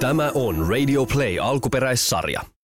[0.00, 2.55] Tämä on Radio Play alkuperäissarja.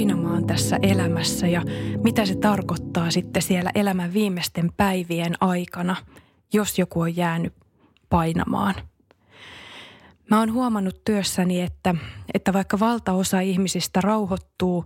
[0.00, 1.62] Painamaan tässä elämässä ja
[2.04, 5.96] mitä se tarkoittaa sitten siellä elämän viimeisten päivien aikana,
[6.52, 7.54] jos joku on jäänyt
[8.08, 8.74] painamaan?
[10.30, 11.94] Mä oon huomannut työssäni, että,
[12.34, 14.84] että vaikka valtaosa ihmisistä rauhoittuu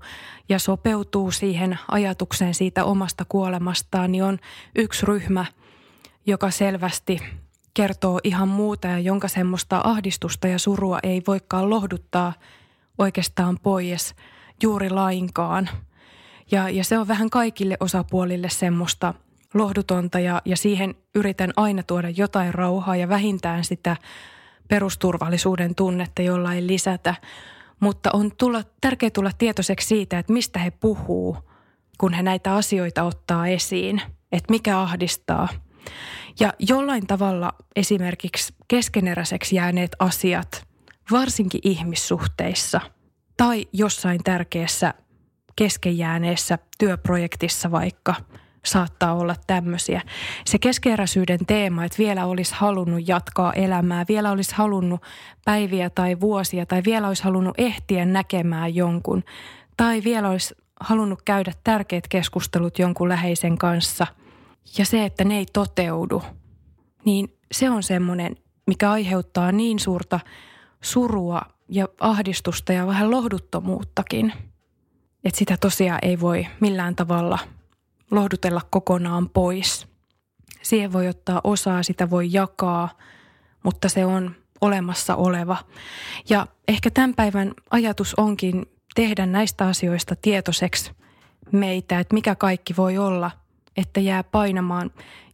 [0.49, 4.39] ja sopeutuu siihen ajatukseen siitä omasta kuolemastaan, niin on
[4.77, 5.45] yksi ryhmä,
[6.27, 7.21] joka selvästi
[7.75, 12.33] kertoo ihan muuta ja jonka semmoista ahdistusta ja surua ei voikaan lohduttaa
[12.99, 14.15] oikeastaan pois
[14.63, 15.69] juuri lainkaan.
[16.51, 19.15] Ja, ja se on vähän kaikille osapuolille semmoista
[19.55, 23.97] lohdutonta ja, ja siihen yritän aina tuoda jotain rauhaa ja vähintään sitä
[24.69, 27.15] perusturvallisuuden tunnetta jollain lisätä.
[27.81, 31.37] Mutta on tulla, tärkeää tulla tietoiseksi siitä, että mistä he puhuu,
[31.99, 34.03] kun he näitä asioita ottaa esiin,
[34.33, 35.49] että mikä ahdistaa–
[36.41, 40.67] ja jollain tavalla esimerkiksi keskeneräiseksi jääneet asiat,
[41.11, 42.81] varsinkin ihmissuhteissa
[43.37, 44.95] tai jossain tärkeässä
[45.57, 48.15] keskenjääneessä työprojektissa vaikka
[48.65, 50.01] saattaa olla tämmöisiä.
[50.45, 55.03] Se keskeeräisyyden teema, että vielä olisi halunnut jatkaa elämää, vielä olisi halunnut
[55.45, 59.25] päiviä tai vuosia tai vielä olisi halunnut ehtiä näkemään jonkun
[59.77, 64.07] tai vielä olisi halunnut käydä tärkeät keskustelut jonkun läheisen kanssa–
[64.79, 66.23] ja se, että ne ei toteudu,
[67.05, 70.21] niin se on semmoinen, mikä aiheuttaa niin suurta
[70.85, 74.33] surua ja ahdistusta ja vähän lohduttomuuttakin,
[75.25, 77.39] että sitä tosiaan ei voi millään tavalla
[78.11, 79.87] lohdutella kokonaan pois.
[80.63, 82.89] Siihen voi ottaa osaa, sitä voi jakaa,
[83.63, 85.57] mutta se on olemassa oleva.
[86.29, 90.91] Ja ehkä tämän päivän ajatus onkin tehdä näistä asioista tietoiseksi
[91.53, 93.31] meitä, että mikä kaikki voi olla–
[93.77, 94.91] että jää painamaan,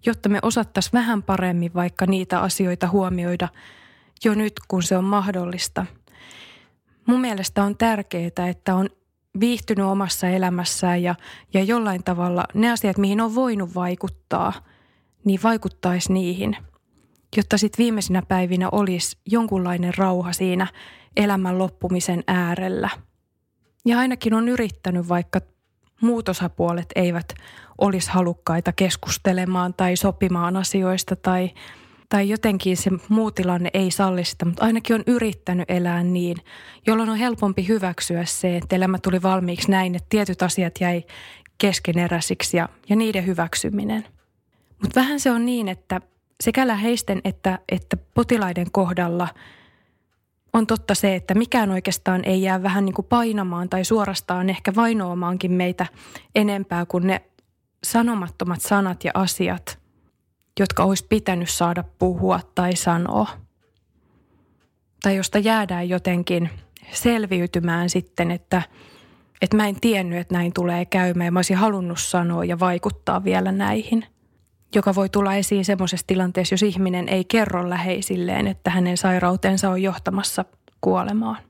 [0.07, 3.49] jotta me osattaisiin vähän paremmin vaikka niitä asioita huomioida
[4.25, 5.87] jo nyt, kun se on mahdollista.
[7.07, 8.91] Mun mielestä on tärkeää, että on
[9.41, 11.15] viihtynyt omassa elämässään ja,
[11.55, 14.53] ja jollain tavalla ne asiat, mihin on voinut vaikuttaa,
[15.25, 16.57] niin vaikuttaisi niihin,
[17.37, 20.67] jotta sitten viimeisinä päivinä olisi jonkunlainen rauha siinä
[21.17, 22.91] elämän loppumisen äärellä.
[23.85, 25.41] Ja ainakin on yrittänyt, vaikka
[26.01, 27.35] muut osapuolet eivät
[27.79, 31.51] olisi halukkaita keskustelemaan tai sopimaan asioista tai,
[32.11, 36.37] tai jotenkin se muu tilanne ei salli sitä, mutta ainakin on yrittänyt elää niin,
[36.87, 41.03] jolloin on helpompi hyväksyä se, että elämä tuli valmiiksi näin, että tietyt asiat jäi
[41.59, 44.07] keskeneräisiksi ja, ja niiden hyväksyminen.
[44.83, 46.01] Mutta vähän se on niin, että
[46.41, 49.29] sekä läheisten että, että potilaiden kohdalla–
[50.53, 54.73] on totta se, että mikään oikeastaan ei jää vähän niin kuin painamaan tai suorastaan ehkä
[54.77, 55.87] vainoamaankin meitä
[56.35, 57.23] enempää kuin ne
[57.85, 59.80] sanomattomat sanat ja asiat,
[60.59, 63.29] jotka olisi pitänyt saada puhua tai sanoa.
[65.03, 66.51] Tai josta jäädään jotenkin
[66.93, 68.63] selviytymään sitten, että,
[69.43, 73.25] että mä en tiennyt, että näin tulee käymään ja mä olisin halunnut sanoa ja vaikuttaa
[73.25, 74.05] vielä näihin.
[74.75, 79.83] Joka voi tulla esiin semmoisessa tilanteessa, jos ihminen ei kerro läheisilleen, että hänen sairautensa on
[79.83, 80.45] johtamassa
[80.81, 81.50] kuolemaan.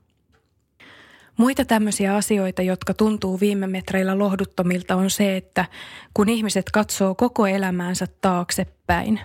[1.37, 5.65] Muita tämmöisiä asioita, jotka tuntuu viime metreillä lohduttomilta, on se, että
[6.13, 9.19] kun ihmiset katsoo koko elämäänsä taaksepäin,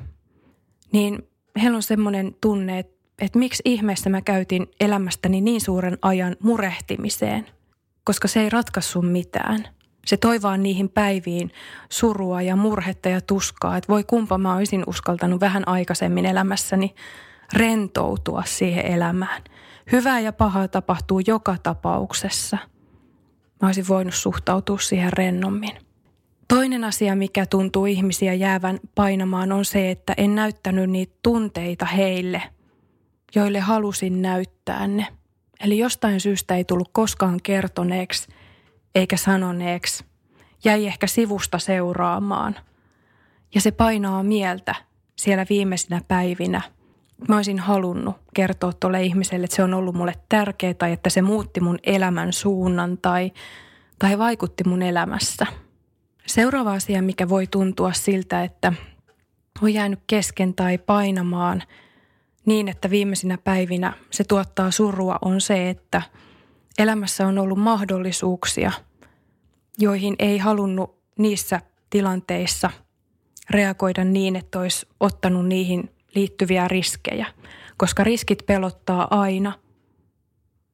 [0.93, 1.29] niin
[1.63, 7.47] heillä on semmoinen tunne, että, että miksi ihmeessä mä käytin elämästäni niin suuren ajan murehtimiseen,
[8.05, 9.69] koska se ei ratkaisu mitään.
[10.07, 11.51] Se toivaa niihin päiviin
[11.89, 16.95] surua ja murhetta ja tuskaa, että voi kumpa mä olisin uskaltanut vähän aikaisemmin elämässäni
[17.53, 19.43] rentoutua siihen elämään–
[19.93, 22.59] Hyvää ja pahaa tapahtuu joka tapauksessa.
[23.63, 25.73] Mä olisin voinut suhtautua siihen rennommin.
[26.49, 32.43] Toinen asia, mikä tuntuu ihmisiä jäävän painamaan, on se, että en näyttänyt niitä tunteita heille,
[33.35, 35.07] joille halusin näyttää ne.
[35.61, 38.29] Eli jostain syystä ei tullut koskaan kertoneeksi
[38.95, 40.05] eikä sanoneeksi.
[40.65, 42.57] Jäi ehkä sivusta seuraamaan.
[43.55, 44.75] Ja se painaa mieltä
[45.17, 46.63] siellä viimeisinä päivinä–
[47.29, 51.23] mä olisin halunnut kertoa tuolle ihmiselle, että se on ollut mulle tärkeää tai että se
[51.23, 53.33] muutti mun elämän suunnan tai,
[53.99, 55.47] tai vaikutti mun elämässä.
[56.27, 58.73] Seuraava asia, mikä voi tuntua siltä, että
[59.63, 61.63] on jäänyt kesken tai painamaan
[62.47, 66.03] niin, että viimeisinä päivinä se tuottaa surua, on se, että
[66.79, 68.73] elämässä on ollut mahdollisuuksia,
[69.79, 71.61] joihin ei halunnut niissä
[71.91, 72.71] tilanteissa
[73.51, 77.27] reagoida niin, että olisi ottanut niihin liittyviä riskejä,
[77.77, 79.53] koska riskit pelottaa aina.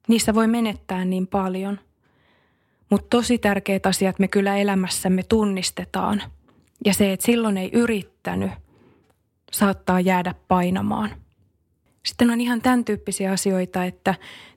[0.07, 1.79] Niissä voi menettää niin paljon.
[2.89, 6.23] Mutta tosi tärkeät asiat me kyllä elämässämme tunnistetaan.
[6.85, 8.51] Ja se, että silloin ei yrittänyt,
[9.51, 11.09] saattaa jäädä painamaan.
[12.05, 14.15] Sitten on ihan tämän tyyppisiä asioita, että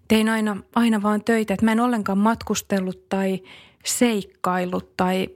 [0.09, 3.43] tein aina, aina vaan töitä, että mä en ollenkaan matkustellut tai
[3.85, 5.29] seikkaillut tai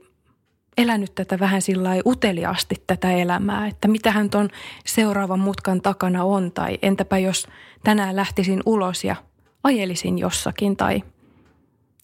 [0.77, 4.49] elänyt tätä vähän sillä uteliaasti tätä elämää, että mitähän tuon
[4.85, 7.47] seuraavan mutkan takana on tai entäpä jos
[7.83, 9.15] tänään lähtisin ulos ja
[9.63, 11.03] ajelisin jossakin tai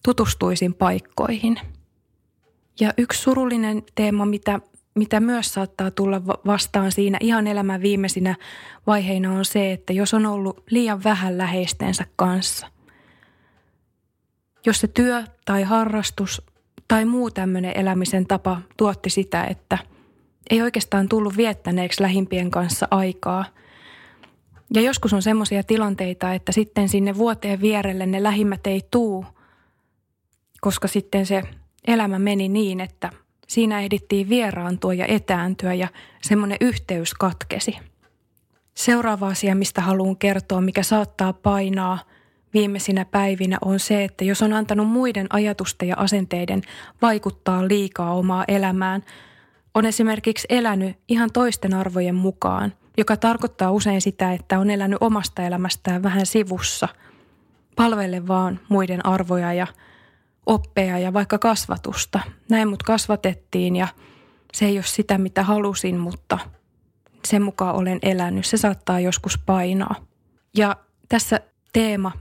[0.02, 1.60] tutustuisin paikkoihin.
[2.80, 4.60] Ja yksi surullinen teema, mitä,
[4.94, 8.36] mitä myös saattaa tulla vastaan siinä ihan elämän viimeisinä
[8.86, 12.66] vaiheina on se, että jos on ollut liian vähän läheistensä kanssa.
[14.66, 16.42] Jos se työ tai harrastus
[16.88, 19.78] tai muu tämmöinen elämisen tapa tuotti sitä, että
[20.50, 23.44] ei oikeastaan tullut viettäneeksi lähimpien kanssa aikaa.
[24.74, 29.24] Ja joskus on semmoisia tilanteita, että sitten sinne vuoteen vierelle ne lähimmät ei tuu,
[30.60, 31.42] koska sitten se
[31.86, 33.10] elämä meni niin, että
[33.48, 35.88] siinä ehdittiin vieraantua ja etääntyä ja
[36.22, 37.76] semmoinen yhteys katkesi.
[38.74, 41.98] Seuraava asia, mistä haluan kertoa, mikä saattaa painaa–
[42.58, 46.62] viimeisinä päivinä on se, että jos on antanut muiden ajatusten ja asenteiden
[47.02, 49.02] vaikuttaa liikaa omaa elämään,
[49.74, 55.42] on esimerkiksi elänyt ihan toisten arvojen mukaan, joka tarkoittaa usein sitä, että on elänyt omasta
[55.42, 56.88] elämästään vähän sivussa,
[57.76, 59.66] palvelle vaan muiden arvoja ja
[60.46, 62.20] oppeja ja vaikka kasvatusta.
[62.48, 63.88] Näin mut kasvatettiin ja
[64.52, 66.38] se ei ole sitä, mitä halusin, mutta
[67.24, 68.46] sen mukaan olen elänyt.
[68.46, 69.94] Se saattaa joskus painaa.
[70.56, 70.76] Ja
[71.08, 71.40] tässä
[71.72, 72.12] teema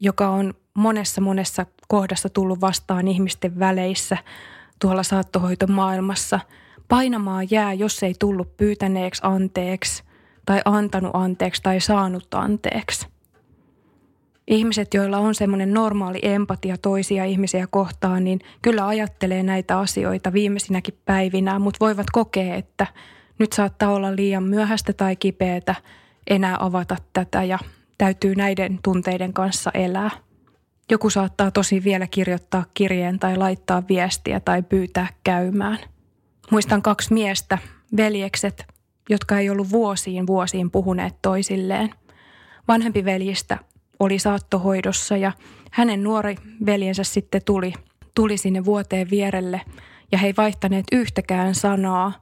[0.00, 4.16] joka on monessa monessa kohdassa tullut vastaan ihmisten väleissä
[4.80, 6.40] tuolla saattohoitomaailmassa.
[6.88, 10.02] Painamaa jää, jos ei tullut pyytäneeksi anteeksi
[10.46, 13.06] tai antanut anteeksi tai saanut anteeksi.
[14.46, 20.98] Ihmiset, joilla on semmoinen normaali empatia toisia ihmisiä kohtaan, niin kyllä ajattelee näitä asioita viimeisinäkin
[21.04, 22.86] päivinä, mutta voivat kokea, että
[23.38, 25.74] nyt saattaa olla liian myöhäistä tai kipeätä
[26.30, 27.58] enää avata tätä ja
[28.00, 30.10] täytyy näiden tunteiden kanssa elää.
[30.90, 35.78] Joku saattaa tosi vielä kirjoittaa kirjeen tai laittaa viestiä tai pyytää käymään.
[36.50, 37.58] Muistan kaksi miestä,
[37.96, 38.66] veljekset,
[39.08, 41.90] jotka ei ollut vuosiin vuosiin puhuneet toisilleen.
[42.68, 43.58] Vanhempi veljistä
[43.98, 45.32] oli saattohoidossa ja
[45.70, 46.36] hänen nuori
[46.66, 47.72] veljensä sitten tuli,
[48.14, 49.60] tuli sinne vuoteen vierelle
[50.12, 52.12] ja he ei vaihtaneet yhtäkään sanaa,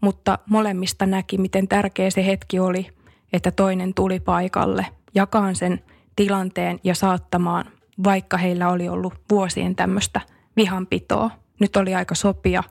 [0.00, 2.86] mutta molemmista näki, miten tärkeä se hetki oli,
[3.32, 5.82] että toinen tuli paikalle– jakaan sen
[6.16, 7.64] tilanteen ja saattamaan,
[8.04, 10.20] vaikka heillä oli ollut vuosien tämmöistä
[10.56, 11.30] vihanpitoa.
[11.60, 12.62] Nyt oli aika sopia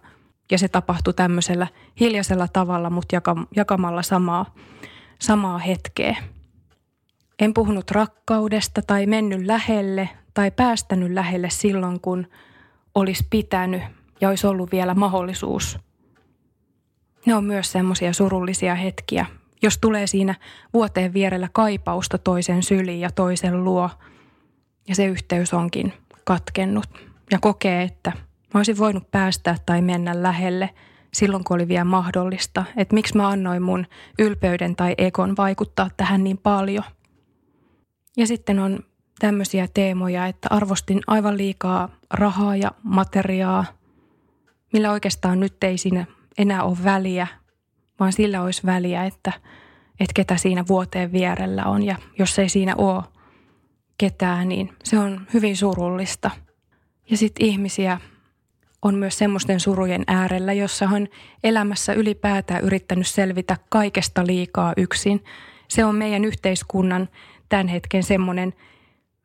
[0.52, 1.68] ja se tapahtui tämmöisellä
[2.00, 3.22] hiljaisella tavalla, mutta
[3.56, 4.56] jakamalla samaa,
[5.20, 6.18] samaa hetkeä.
[7.40, 12.28] En puhunut rakkaudesta tai mennyt lähelle tai päästänyt lähelle silloin, kun
[12.96, 13.82] olisi pitänyt
[14.22, 15.80] ja olisi ollut vielä mahdollisuus.
[17.26, 19.26] Ne on myös semmoisia surullisia hetkiä,
[19.62, 20.36] jos tulee siinä
[20.74, 23.90] vuoteen vierellä kaipausta toisen syliin ja toisen luo
[24.88, 25.94] ja se yhteys onkin
[26.24, 26.90] katkennut
[27.32, 28.12] ja kokee, että
[28.54, 30.70] mä olisin voinut päästää tai mennä lähelle
[31.14, 32.64] silloin, kun oli vielä mahdollista.
[32.78, 33.86] Että miksi mä annoin mun
[34.20, 36.84] ylpeyden tai ekon vaikuttaa tähän niin paljon.
[38.18, 38.80] Ja sitten on
[39.20, 43.66] tämmöisiä teemoja, että arvostin aivan liikaa rahaa ja materiaa,
[44.74, 46.06] millä oikeastaan nyt ei siinä
[46.38, 47.28] enää ole väliä,
[48.00, 49.32] vaan sillä olisi väliä, että,
[50.00, 51.84] että ketä siinä vuoteen vierellä on.
[51.84, 53.04] Ja jos ei siinä ole
[53.98, 56.32] ketään, niin se on hyvin surullista.
[57.10, 58.00] Ja sitten ihmisiä
[58.82, 61.08] on myös semmoisten surujen äärellä, jossa on
[61.44, 65.24] elämässä ylipäätään yrittänyt selvitä kaikesta liikaa yksin.
[65.68, 67.10] Se on meidän yhteiskunnan
[67.50, 68.54] tämän hetken semmoinen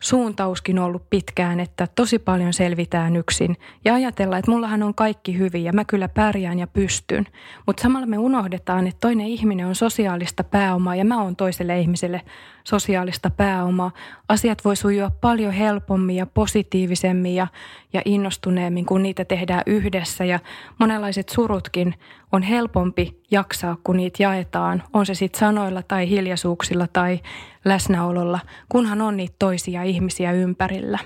[0.03, 5.65] suuntauskin ollut pitkään, että tosi paljon selvitään yksin ja ajatellaan, että mullahan on kaikki hyvin
[5.65, 7.27] ja mä kyllä pärjään ja pystyn.
[7.67, 12.21] Mutta samalla me unohdetaan, että toinen ihminen on sosiaalista pääomaa ja mä oon toiselle ihmiselle
[12.65, 13.91] sosiaalista pääomaa.
[14.29, 17.47] Asiat voi sujua paljon helpommin ja positiivisemmin ja,
[17.93, 20.39] ja innostuneemmin, kun niitä tehdään yhdessä ja
[20.79, 21.95] monenlaiset surutkin
[22.33, 27.21] on helpompi jaksaa, kun niitä jaetaan, on se sitten sanoilla tai hiljaisuuksilla tai
[27.65, 30.99] läsnäololla, kunhan on niitä toisia ihmisiä ympärillä.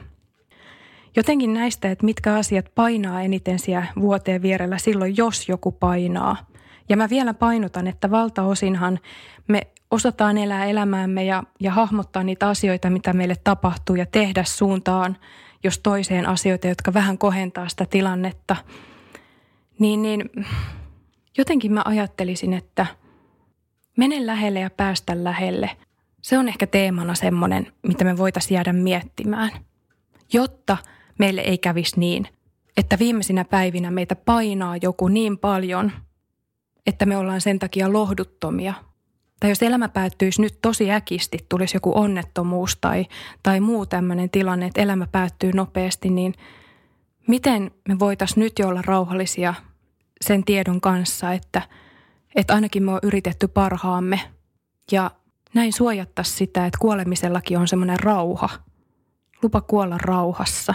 [1.17, 6.37] Jotenkin näistä, että mitkä asiat painaa eniten siellä vuoteen vierellä silloin, jos joku painaa.
[6.89, 8.99] Ja mä vielä painotan, että valtaosinhan
[9.49, 15.17] me osataan elää elämäämme ja, ja hahmottaa niitä asioita, mitä meille tapahtuu ja tehdä suuntaan,
[15.65, 18.57] jos toiseen asioita, jotka vähän kohentaa sitä tilannetta.
[19.79, 20.31] Niin, niin
[21.39, 22.87] jotenkin mä ajattelisin, että
[23.97, 25.71] mene lähelle ja päästä lähelle.
[26.27, 29.51] Se on ehkä teemana semmoinen, mitä me voitaisiin jäädä miettimään.
[30.33, 30.77] Jotta
[31.19, 32.29] meille ei kävisi niin,
[32.77, 35.93] että viimeisinä päivinä meitä painaa joku niin paljon,
[36.87, 38.75] että me ollaan sen takia lohduttomia.
[39.41, 43.07] Tai jos elämä päättyisi nyt tosi äkisti, tulisi joku onnettomuus tai,
[43.43, 46.35] tai muu tämmöinen tilanne, että elämä päättyy nopeasti, niin
[47.29, 49.55] miten me voitaisiin nyt jo olla rauhallisia
[50.21, 51.63] sen tiedon kanssa, että,
[52.35, 54.21] että ainakin me on yritetty parhaamme
[54.93, 55.11] ja
[55.57, 58.49] näin suojattaisiin sitä, että kuolemisellakin on semmoinen rauha.
[59.43, 60.75] Lupa kuolla rauhassa.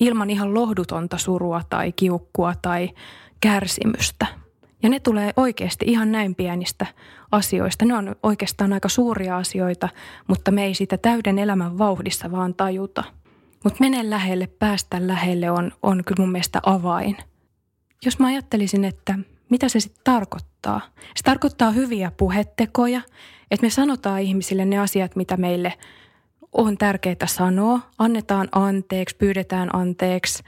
[0.00, 2.90] Ilman ihan lohdutonta surua tai kiukkua tai
[3.40, 4.26] kärsimystä.
[4.82, 6.86] Ja ne tulee oikeasti ihan näin pienistä
[7.32, 7.84] asioista.
[7.84, 9.88] Ne on oikeastaan aika suuria asioita,
[10.28, 13.04] mutta me ei sitä täyden elämän vauhdissa vaan tajuta.
[13.64, 17.16] Mutta mene lähelle, päästä lähelle on, on kyllä mun mielestä avain–
[18.04, 19.18] jos mä ajattelisin, että
[19.50, 20.80] mitä se sitten tarkoittaa.
[21.16, 23.00] Se tarkoittaa hyviä puhetekoja,
[23.50, 25.72] että me sanotaan ihmisille ne asiat, mitä meille
[26.52, 27.80] on tärkeää sanoa.
[27.98, 30.42] Annetaan anteeksi, pyydetään anteeksi.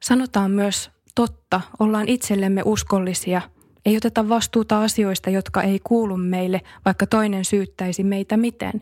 [0.00, 3.40] Sanotaan myös totta, ollaan itsellemme uskollisia.
[3.86, 8.72] Ei oteta vastuuta asioista, jotka ei kuulu meille, vaikka toinen syyttäisi meitä miten.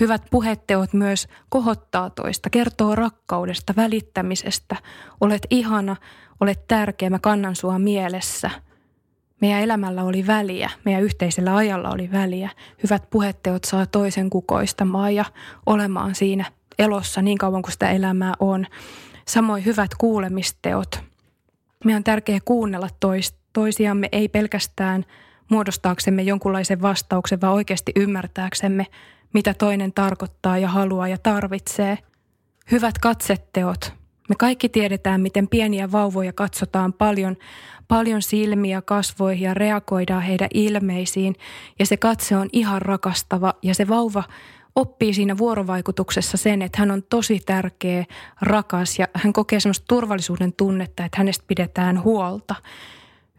[0.00, 4.76] Hyvät puheteot myös kohottaa toista, kertoo rakkaudesta, välittämisestä.
[5.20, 5.96] Olet ihana,
[6.42, 8.50] Olet tärkeä, mä kannan sua mielessä.
[9.42, 12.50] Meidän elämällä oli väliä, meidän yhteisellä ajalla oli väliä.
[12.82, 15.24] Hyvät puheteot saa toisen kukoistamaan ja
[15.66, 16.44] olemaan siinä
[16.78, 18.66] elossa niin kauan kuin sitä elämää on.
[19.28, 21.00] Samoin hyvät kuulemisteot.
[21.84, 25.04] Meidän on tärkeää kuunnella tois, toisiamme, ei pelkästään
[25.50, 28.86] muodostaaksemme jonkunlaisen vastauksen, vaan oikeasti ymmärtääksemme,
[29.34, 31.98] mitä toinen tarkoittaa ja haluaa ja tarvitsee.
[32.70, 33.92] Hyvät katsetteot–
[34.32, 37.36] me kaikki tiedetään, miten pieniä vauvoja katsotaan paljon,
[37.92, 41.34] paljon silmiä kasvoihin ja reagoidaan heidän ilmeisiin.
[41.78, 44.24] Ja se katse on ihan rakastava ja se vauva
[44.76, 48.04] oppii siinä vuorovaikutuksessa sen, että hän on tosi tärkeä,
[48.40, 52.54] rakas ja hän kokee semmoista turvallisuuden tunnetta, että hänestä pidetään huolta.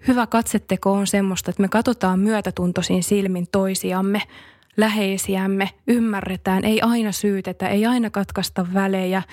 [0.08, 4.22] Hyvä katsetteko on semmoista, että me katsotaan myötätuntoisin silmin toisiamme,
[4.78, 9.24] läheisiämme, ymmärretään, ei aina syytetä, ei aina katkaista välejä,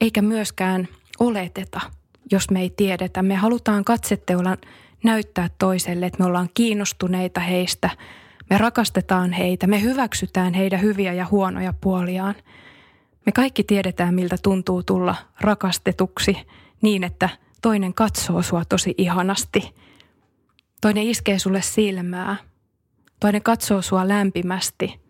[0.00, 0.88] eikä myöskään
[1.20, 1.80] oleteta,
[2.30, 3.22] jos me ei tiedetä.
[3.22, 4.56] Me halutaan katsetteolla
[5.04, 7.90] näyttää toiselle, että me ollaan kiinnostuneita heistä,
[8.50, 12.34] me rakastetaan heitä, me hyväksytään heidän hyviä ja huonoja puoliaan.
[13.26, 16.36] Me kaikki tiedetään, miltä tuntuu tulla rakastetuksi
[16.82, 17.28] niin, että
[17.62, 19.74] toinen katsoo sua tosi ihanasti.
[20.80, 22.36] Toinen iskee sulle silmää.
[23.20, 25.00] Toinen katsoo sua lämpimästi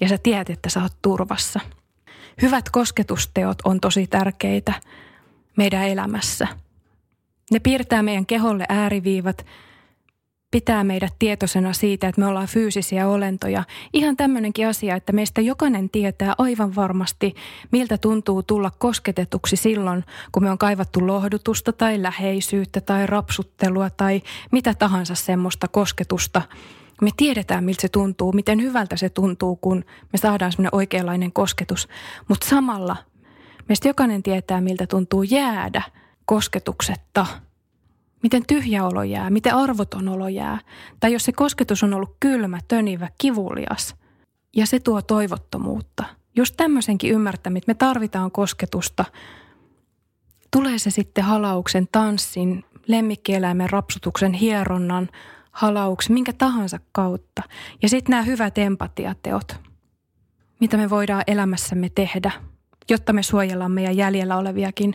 [0.00, 1.60] ja sä tiedät, että sä oot turvassa–
[2.42, 4.72] Hyvät kosketusteot on tosi tärkeitä
[5.56, 6.48] meidän elämässä.
[7.50, 9.46] Ne piirtää meidän keholle ääriviivat,
[10.50, 13.64] pitää meidät tietoisena siitä, että me ollaan fyysisiä olentoja.
[13.92, 17.34] Ihan tämmöinenkin asia, että meistä jokainen tietää aivan varmasti,
[17.72, 24.22] miltä tuntuu tulla kosketetuksi silloin, kun me on kaivattu lohdutusta tai läheisyyttä tai rapsuttelua tai
[24.52, 26.42] mitä tahansa semmoista kosketusta–
[27.02, 31.88] me tiedetään, miltä se tuntuu, miten hyvältä se tuntuu, kun me saadaan semmoinen oikeanlainen kosketus.
[32.28, 32.96] Mutta samalla
[33.68, 35.82] meistä jokainen tietää, miltä tuntuu jäädä
[36.24, 37.26] kosketuksetta.
[38.22, 40.58] Miten tyhjä olo jää, miten arvoton olo jää.
[41.00, 43.94] Tai jos se kosketus on ollut kylmä, tönivä, kivulias.
[44.56, 46.04] Ja se tuo toivottomuutta.
[46.36, 49.04] Jos tämmöisenkin ymmärtämät, me tarvitaan kosketusta.
[50.50, 55.08] Tulee se sitten halauksen, tanssin, lemmikkieläimen rapsutuksen, hieronnan–
[55.54, 57.42] halauksi, minkä tahansa kautta.
[57.82, 59.60] Ja sitten nämä hyvät empatiateot,
[60.60, 62.32] mitä me voidaan elämässämme tehdä,
[62.90, 64.94] jotta me suojellaan meidän jäljellä oleviakin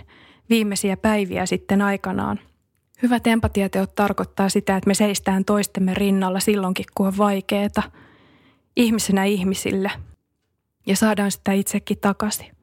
[0.49, 2.39] viimeisiä päiviä sitten aikanaan.
[3.01, 7.83] Hyvät empatiateot tarkoittaa sitä, että me seistään toistemme rinnalla silloinkin, kun on vaikeeta,
[8.75, 9.91] ihmisenä ihmisille,
[10.85, 12.59] ja saadaan sitä itsekin takaisin.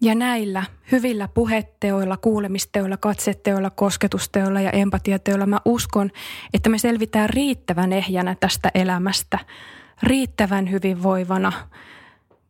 [0.00, 6.10] Ja näillä hyvillä puheteoilla, kuulemisteoilla, katseteoilla, kosketusteoilla ja empatiateoilla mä uskon,
[6.54, 9.38] että me selvitään riittävän ehjänä tästä elämästä,
[10.02, 11.52] riittävän hyvinvoivana.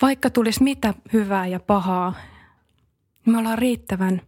[0.03, 2.15] Vaikka tulisi mitä hyvää ja pahaa,
[3.27, 4.23] niin me ollaan riittävän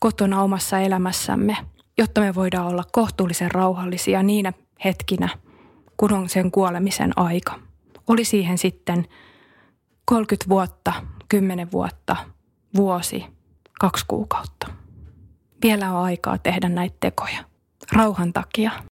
[0.00, 1.56] kotona omassa elämässämme,
[1.98, 4.52] jotta me voidaan olla kohtuullisen rauhallisia niinä
[4.84, 5.28] hetkinä,
[5.96, 7.60] kun on sen kuolemisen aika.
[8.06, 9.06] Oli siihen sitten
[10.04, 10.92] 30 vuotta,
[11.28, 12.16] kymmenen vuotta,
[12.76, 13.24] vuosi,
[13.80, 14.66] kaksi kuukautta.
[15.62, 17.44] Vielä on aikaa tehdä näitä tekoja.
[17.92, 18.70] Rauhan takia.